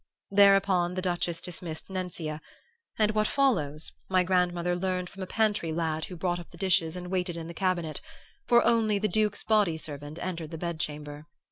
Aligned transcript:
Thereupon 0.31 0.95
the 0.95 1.01
Duchess 1.03 1.41
dismissed 1.41 1.87
Nencia, 1.87 2.41
and 2.97 3.11
what 3.11 3.27
follows 3.27 3.91
my 4.09 4.23
grandmother 4.23 4.75
learned 4.75 5.11
from 5.11 5.21
a 5.21 5.27
pantry 5.27 5.71
lad 5.71 6.05
who 6.05 6.15
brought 6.17 6.39
up 6.39 6.49
the 6.49 6.57
dishes 6.57 6.95
and 6.95 7.11
waited 7.11 7.37
in 7.37 7.45
the 7.45 7.53
cabinet; 7.53 8.01
for 8.47 8.65
only 8.65 8.97
the 8.97 9.07
Duke's 9.07 9.43
body 9.43 9.77
servant 9.77 10.17
entered 10.17 10.49
the 10.49 10.57
bed 10.57 10.79
chamber. 10.79 11.27